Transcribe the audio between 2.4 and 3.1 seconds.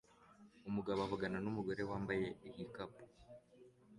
igikapu